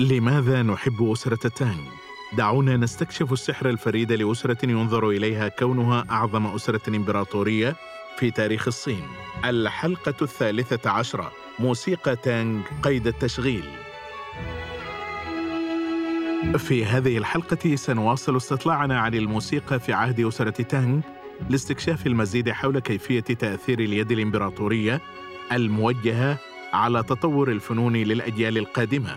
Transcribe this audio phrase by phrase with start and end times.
[0.00, 1.80] لماذا نحب أسرة تانغ؟
[2.32, 7.76] دعونا نستكشف السحر الفريد لأسرة ينظر إليها كونها أعظم أسرة إمبراطورية
[8.18, 9.02] في تاريخ الصين.
[9.44, 13.64] الحلقة الثالثة عشرة موسيقى تانغ قيد التشغيل.
[16.58, 21.00] في هذه الحلقة سنواصل استطلاعنا عن الموسيقى في عهد أسرة تانغ
[21.50, 25.00] لاستكشاف المزيد حول كيفية تأثير اليد الإمبراطورية
[25.52, 26.38] الموجهة
[26.72, 29.16] على تطور الفنون للأجيال القادمة.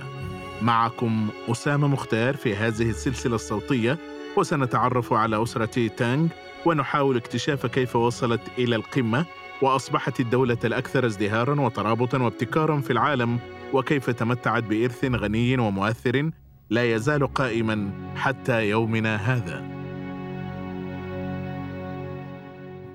[0.61, 3.97] معكم أسامة مختار في هذه السلسلة الصوتية
[4.37, 6.27] وسنتعرف على أسرة تانغ
[6.65, 9.25] ونحاول اكتشاف كيف وصلت إلى القمة
[9.61, 13.39] وأصبحت الدولة الأكثر ازدهارا وترابطا وابتكارا في العالم
[13.73, 16.31] وكيف تمتعت بإرث غني ومؤثر
[16.69, 19.76] لا يزال قائما حتى يومنا هذا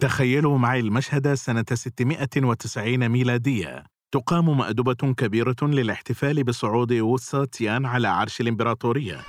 [0.03, 3.85] تخيلوا معي المشهد سنة 690 ميلادية.
[4.13, 9.21] تقام مأدبة كبيرة للاحتفال بصعود ووتسا تيان على عرش الإمبراطورية.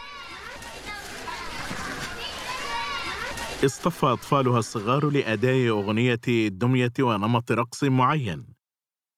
[3.66, 8.46] اصطف أطفالها الصغار لأداء أغنية الدمية ونمط رقص معين.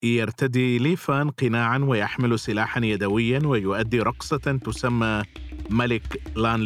[0.03, 5.23] يرتدي ليفان قناعا ويحمل سلاحا يدويا ويؤدي رقصة تسمى
[5.69, 6.61] ملك لأن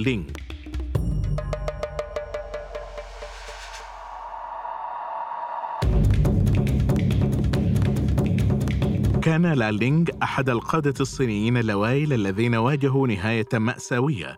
[9.40, 14.38] كان لالينغ أحد القادة الصينيين الأوائل الذين واجهوا نهاية مأساوية.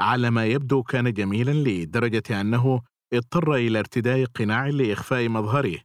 [0.00, 2.80] على ما يبدو كان جميلا لدرجة أنه
[3.12, 5.78] اضطر إلى ارتداء قناع لإخفاء مظهره.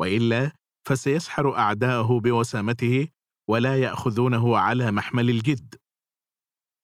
[0.00, 0.52] وإلا
[0.88, 3.08] فسيسحر أعداءه بوسامته
[3.48, 5.74] ولا يأخذونه على محمل الجد.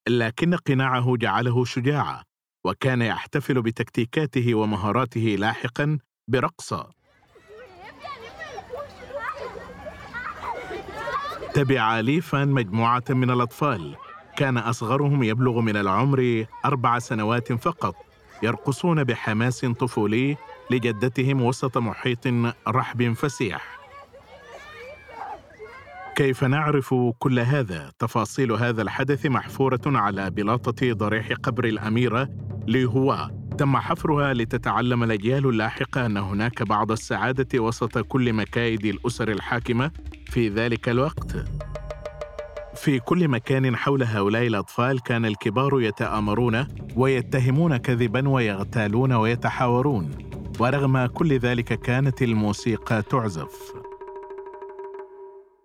[0.09, 2.23] لكن قناعه جعله شجاعا
[2.65, 6.98] وكان يحتفل بتكتيكاته ومهاراته لاحقا برقصة.
[11.53, 13.95] تبع ليفان مجموعة من الأطفال.
[14.37, 17.95] كان أصغرهم يبلغ من العمر أربع سنوات فقط.
[18.43, 20.37] يرقصون بحماس طفولي
[20.71, 22.27] لجدتهم وسط محيط
[22.67, 23.79] رحب فسيح.
[26.15, 32.29] كيف نعرف كل هذا؟ تفاصيل هذا الحدث محفورة على بلاطة ضريح قبر الأميرة
[32.67, 39.31] لي هوا تم حفرها لتتعلم الأجيال اللاحقة أن هناك بعض السعادة وسط كل مكايد الأسر
[39.31, 39.91] الحاكمة
[40.25, 41.45] في ذلك الوقت.
[42.75, 50.11] في كل مكان حول هؤلاء الأطفال كان الكبار يتآمرون ويتهمون كذبا ويغتالون ويتحاورون
[50.59, 53.73] ورغم كل ذلك كانت الموسيقى تعزف.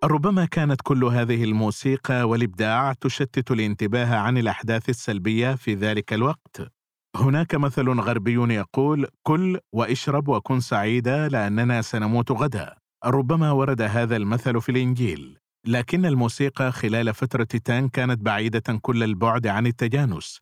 [0.04, 6.83] ربما كانت كل هذه الموسيقى والإبداع تشتت الانتباه عن الأحداث السلبية في ذلك الوقت.
[7.16, 12.74] هناك مثل غربي يقول كل واشرب وكن سعيدا لأننا سنموت غدا.
[13.04, 15.38] ربما ورد هذا المثل في الإنجيل.
[15.66, 20.38] لكن الموسيقى خلال فترة تان كانت بعيدة كل البعد عن التجانس.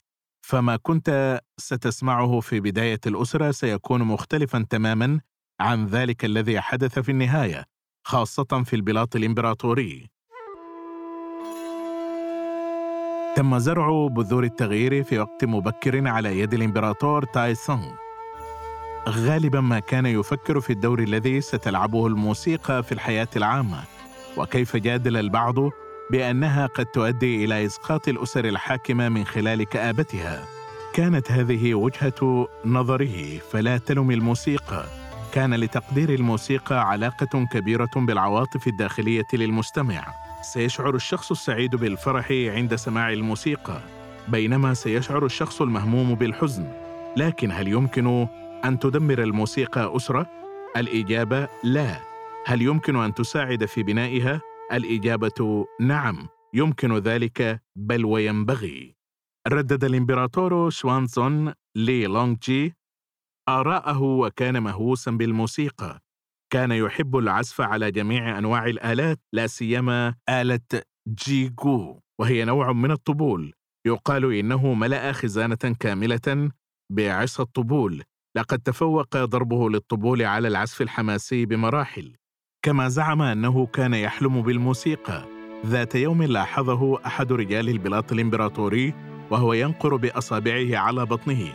[0.47, 5.21] فما كنت ستسمعه في بداية الأسرة سيكون مختلفا تماما
[5.61, 7.65] عن ذلك الذي حدث في النهاية
[8.07, 10.11] خاصة في البلاط الإمبراطوري.
[13.37, 17.93] تم زرع بذور التغيير في وقت مبكر على يد الإمبراطور تاي سونغ
[19.09, 23.85] غالبا ما كان يفكر في الدور الذي ستلعبه الموسيقى في الحياة العامة.
[24.37, 25.55] وكيف جادل البعض
[26.11, 30.45] بأنها قد تؤدي إلى إسقاط الأسر الحاكمة من خلال كآبتها.
[30.95, 34.85] كانت هذه وجهة نظره فلا تلم الموسيقى.
[35.33, 40.22] كان لتقدير الموسيقى علاقة كبيرة بالعواطف الداخلية للمستمع.
[40.43, 43.81] سيشعر الشخص السعيد بالفرح عند سماع الموسيقى
[44.29, 46.73] بينما سيشعر الشخص المهموم بالحزن.
[47.17, 48.27] لكن هل يمكن
[48.65, 50.31] أن تدمر الموسيقى أسرة؟
[50.77, 52.01] الإجابة لا.
[52.47, 54.41] هل يمكن أن تساعد في بنائها؟
[54.73, 58.97] الإجابة نعم يمكن ذلك بل وينبغي.
[59.49, 62.75] ردد الإمبراطور شوانزون لي لونغ جي
[63.49, 66.01] آراءه وكان مهووسا بالموسيقى.
[66.53, 73.53] كان يحب العزف على جميع أنواع الآلات لا سيما آلة جيجو وهي نوع من الطبول.
[73.87, 76.51] يقال إنه ملأ خزانة كاملة
[76.93, 78.03] بعصا الطبول.
[78.37, 82.17] لقد تفوق ضربه للطبول على العزف الحماسي بمراحل.
[82.65, 85.25] كما زعم أنه كان يحلم بالموسيقى.
[85.67, 88.95] ذات يوم لاحظه أحد رجال البلاط الإمبراطوري
[89.31, 91.53] وهو ينقر بأصابعه على بطنه.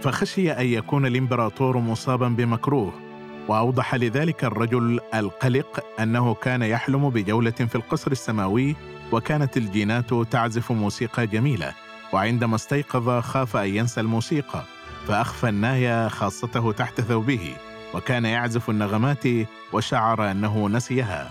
[0.00, 3.07] فخشي أن يكون الإمبراطور مصابا بمكروه.
[3.48, 8.76] وأوضح لذلك الرجل القلق أنه كان يحلم بجولة في القصر السماوي
[9.12, 11.72] وكانت الجينات تعزف موسيقى جميلة
[12.12, 14.64] وعندما استيقظ خاف أن ينسى الموسيقى
[15.06, 17.56] فأخفى النايه خاصته تحت ثوبه
[17.94, 19.24] وكان يعزف النغمات
[19.72, 21.30] وشعر أنه نسيها.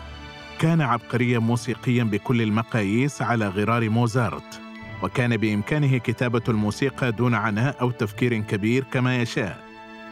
[0.60, 4.62] كان عبقريا موسيقيا بكل المقاييس على غرار موزارت
[5.04, 9.67] وكان بإمكانه كتابة الموسيقى دون عناء أو تفكير كبير كما يشاء.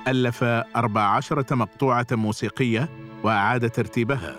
[0.08, 0.44] ألف
[0.76, 2.90] أربع عشرة مقطوعة موسيقية
[3.24, 4.36] وأعاد ترتيبها.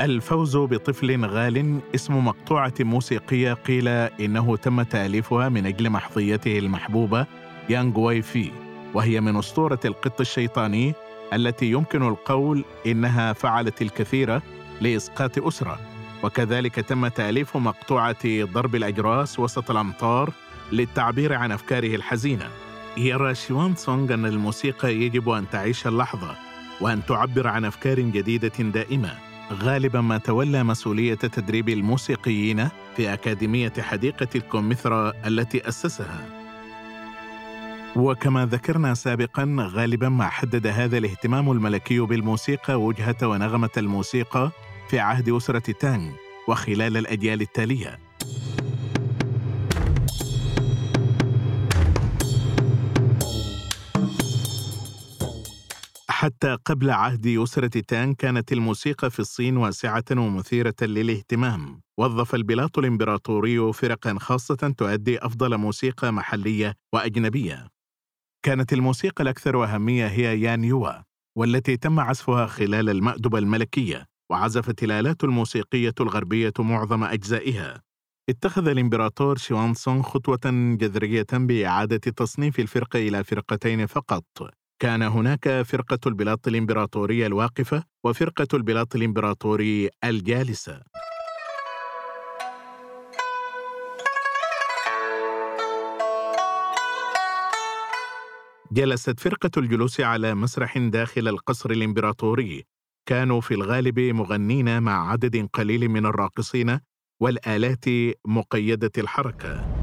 [0.00, 7.26] الفوز بطفل غال اسم مقطوعة موسيقية قيل إنه تم تأليفها من أجل محظيته المحبوبة
[7.68, 8.50] يانغ واي في
[8.94, 10.94] وهي من أسطورة القط الشيطاني
[11.32, 14.40] التي يمكن القول إنها فعلت الكثير
[14.80, 15.78] لإسقاط أسرة.
[16.22, 20.32] وكذلك تم تأليف مقطوعة ضرب الأجراس وسط الأمطار
[20.72, 22.48] للتعبير عن أفكاره الحزينة.
[22.96, 26.36] يرى شيوان سونغ أن الموسيقى يجب أن تعيش اللحظة
[26.80, 29.14] وأن تعبر عن أفكار جديدة دائمة
[29.52, 36.40] غالبا ما تولى مسؤولية تدريب الموسيقيين في أكاديمية حديقة الكوميثرا التي أسسها.
[37.96, 44.50] وكما ذكرنا سابقا غالبا ما حدد هذا الاهتمام الملكي بالموسيقى وجهة ونغمة الموسيقى
[44.88, 46.10] في عهد أسرة تانغ
[46.48, 48.09] وخلال الأجيال التالية.
[56.20, 61.80] حتى قبل عهد أسرة تان كانت الموسيقى في الصين واسعة ومثيرة للاهتمام.
[61.98, 67.68] وظف البلاط الإمبراطوري فرقا خاصة تؤدي أفضل موسيقى محلية وأجنبية.
[68.44, 70.92] كانت الموسيقى الأكثر أهمية هي يان يوا
[71.38, 77.82] والتي تم عزفها خلال المأدبة الملكية وعزفت الآلات الموسيقية الغربية معظم أجزائها.
[78.28, 84.24] اتخذ الإمبراطور شوانسونغ خطوة جذرية بإعادة تصنيف الفرقة إلى فرقتين فقط.
[84.80, 90.82] كان هناك فرقة البلاط الإمبراطورية الواقفة وفرقة البلاط الإمبراطوري الجالسة.
[98.72, 102.64] جلست فرقة الجلوس على مسرح داخل القصر الإمبراطوري.
[103.06, 106.80] كانوا في الغالب مغنين مع عدد قليل من الراقصين
[107.20, 107.84] والآلات
[108.26, 109.79] مقيدة الحركة.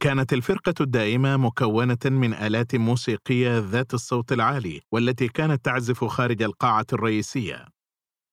[0.00, 6.86] كانت الفرقة الدائمة مكونة من آلات موسيقية ذات الصوت العالي والتي كانت تعزف خارج القاعة
[6.92, 7.66] الرئيسية.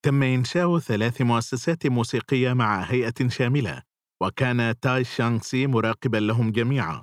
[0.06, 3.82] تم إنشاء ثلاث مؤسسات موسيقية مع هيئة شاملة،
[4.22, 7.02] وكان تاي شانغسي مراقبا لهم جميعا.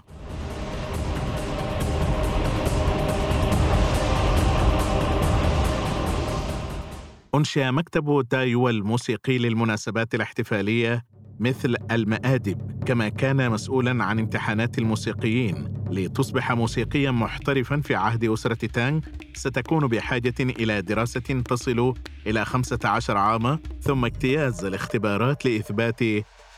[7.34, 15.75] أنشئ مكتب تايو الموسيقي للمناسبات الاحتفالية مثل المآدب كما كان مسؤولا عن امتحانات الموسيقيين.
[15.90, 19.00] لتصبح موسيقيا محترفا في عهد أسرة تانغ
[19.34, 21.94] ستكون بحاجة إلى دراسة تصل
[22.26, 26.00] إلى 15 عاما ثم اجتياز الاختبارات لإثبات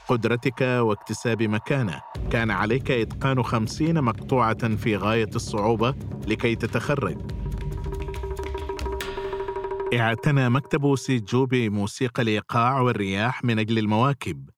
[0.08, 2.00] قدرتك واكتساب مكانة.
[2.30, 5.94] كان عليك إتقان خمسين مقطوعة في غاية الصعوبة
[6.26, 7.18] لكي تتخرج.
[9.94, 14.55] اعتنى مكتب سيجو بموسيقى الإيقاع والرياح من أجل المواكب.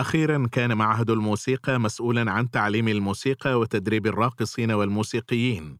[0.00, 5.78] أخيرا كان معهد الموسيقى مسؤولا عن تعليم الموسيقى وتدريب الراقصين والموسيقيين.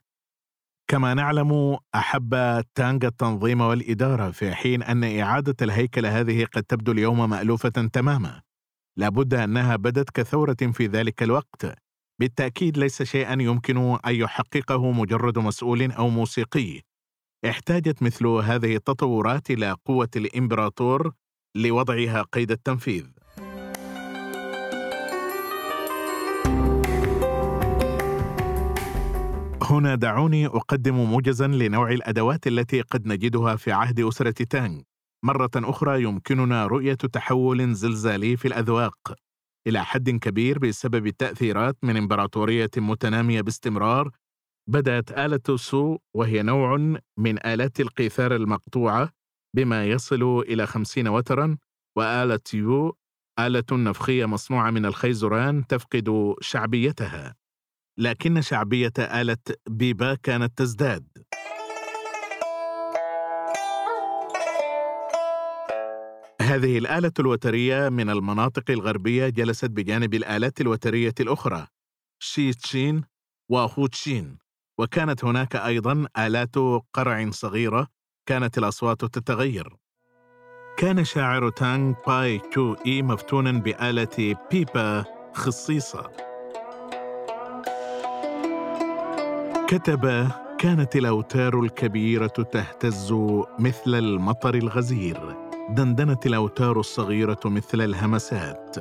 [0.91, 7.31] كما نعلم أحب تانغ التنظيم والإدارة في حين أن إعادة الهيكل هذه قد تبدو اليوم
[7.31, 8.43] مألوفة تماما.
[8.97, 11.75] لابد أنها بدت كثورة في ذلك الوقت.
[12.21, 16.81] بالتأكيد ليس شيئا يمكن أن يحققه مجرد مسؤول أو موسيقي.
[17.49, 21.13] احتاجت مثل هذه التطورات إلى قوة الإمبراطور
[21.57, 23.20] لوضعها قيد التنفيذ.
[29.71, 34.81] هنا دعوني أقدم موجزا لنوع الأدوات التي قد نجدها في عهد أسرة تانغ.
[35.25, 39.15] مرة أخرى يمكننا رؤية تحول زلزالي في الأذواق.
[39.67, 44.11] إلى حد كبير بسبب التأثيرات من إمبراطورية متنامية باستمرار
[44.71, 46.77] بدأت آلة سو وهي نوع
[47.19, 49.11] من آلات القيثار المقطوعة
[49.57, 51.57] بما يصل إلى خمسين وترا
[51.99, 52.97] وآلة يو
[53.39, 57.40] آلة نفخية مصنوعة من الخيزران تفقد شعبيتها.
[58.01, 59.37] لكن شعبية آلة
[59.69, 61.07] بيبا كانت تزداد.
[66.41, 71.67] هذه الآلة الوترية من المناطق الغربية جلست بجانب الآلات الوترية الأخرى
[72.19, 73.05] شي تشين
[73.49, 74.39] وهو تشين
[74.79, 76.57] وكانت هناك أيضا آلات
[76.95, 77.87] قرع صغيرة
[78.27, 79.77] كانت الأصوات تتغير.
[80.79, 85.05] كان شاعر تانغ باي تشو إي مفتونا بآلة بيبا
[85.35, 86.30] خصيصة
[89.71, 93.15] كتب كانت الأوتار الكبيرة تهتز
[93.59, 95.21] مثل المطر الغزير.
[95.69, 98.77] دندنت الأوتار الصغيرة مثل الهمسات.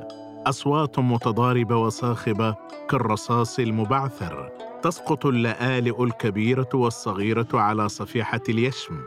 [0.48, 2.56] أصوات متضاربة وصاخبة
[2.90, 4.50] كالرصاص المبعثر.
[4.82, 9.00] تسقط اللآلئ الكبيرة والصغيرة على صفيحة اليشم.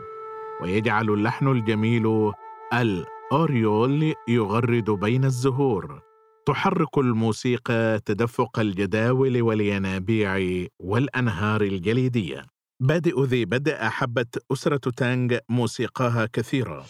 [0.61, 2.31] ويجعل اللحن الجميل
[2.73, 6.01] الأوريول يغرد بين الزهور.
[6.45, 12.45] تحرك الموسيقى تدفق الجداول والينابيع والأنهار الجليدية.
[12.79, 16.85] بادئ ذي بدء أحبت أسرة تانغ موسيقاها كثيرا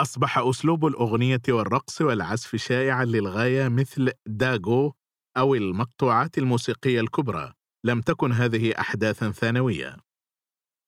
[0.00, 4.92] أصبح أسلوب الأغنية والرقص والعزف شائعا للغاية مثل داغو
[5.36, 7.52] أو المقطوعات الموسيقية الكبرى.
[7.84, 10.09] لم تكن هذه أحداثا ثانوية.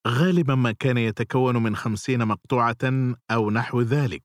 [0.09, 4.23] غالبا ما كان يتكون من خمسين مقطوعة أو نحو ذلك.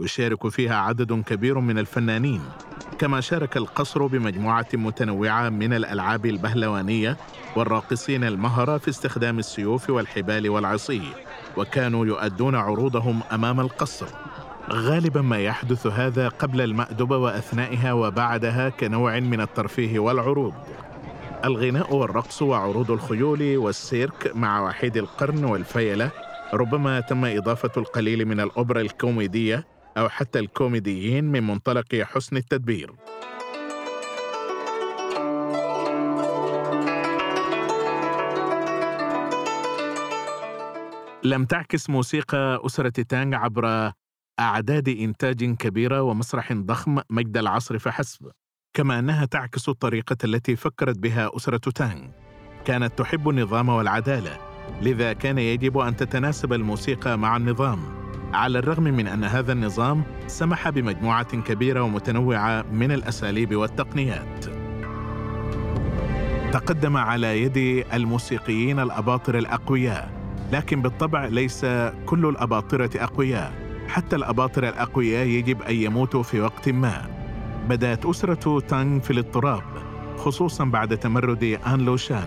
[0.00, 2.40] يشارك فيها عدد كبير من الفنانين.
[2.98, 7.16] كما شارك القصر بمجموعة متنوعة من الألعاب البهلوانية
[7.56, 11.02] والراقصين المهرة في استخدام السيوف والحبال والعصي
[11.56, 14.06] وكانوا يؤدون عروضهم أمام القصر.
[14.70, 20.54] غالبا ما يحدث هذا قبل المأدبة وأثنائها وبعدها كنوع من الترفيه والعروض.
[21.44, 26.10] الغناء والرقص وعروض الخيول والسيرك مع وحيد القرن والفيلة
[26.54, 29.66] ربما تم إضافة القليل من الأوبرا الكوميدية
[29.98, 32.92] أو حتى الكوميديين من منطلق حسن التدبير.
[41.24, 43.92] لم تعكس موسيقى أسرة تانغ عبر
[44.40, 48.30] أعداد إنتاج كبيرة ومسرح ضخم مجد العصر فحسب.
[48.74, 52.08] كما أنها تعكس الطريقة التي فكرت بها أسرة تانغ.
[52.64, 54.38] كانت تحب النظام والعدالة
[54.82, 57.78] لذا كان يجب أن تتناسب الموسيقى مع النظام.
[58.32, 64.44] على الرغم من أن هذا النظام سمح بمجموعة كبيرة ومتنوعة من الأساليب والتقنيات.
[66.52, 70.10] تقدم على يد الموسيقيين الأباطرة الأقوياء
[70.52, 71.64] لكن بالطبع ليس
[72.06, 73.52] كل الأباطرة أقوياء.
[73.88, 77.17] حتى الأباطرة الأقوياء يجب أن يموتوا في وقت ما.
[77.68, 79.62] بدأت أسرة تانغ في الاضطراب
[80.16, 82.26] خصوصا بعد تمرد آن لوشان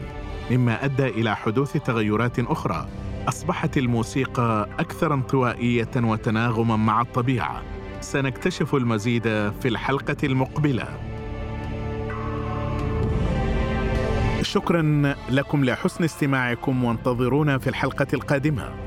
[0.52, 2.88] مما أدى إلى حدوث تغيرات أخرى.
[3.28, 7.62] أصبحت الموسيقى أكثر انطوائية وتناغما مع الطبيعة.
[8.02, 9.24] سنكتشف المزيد
[9.62, 10.88] في الحلقة المقبلة.
[14.42, 18.81] شكرا لكم لحسن استماعكم وانتظرونا في الحلقة القادمة.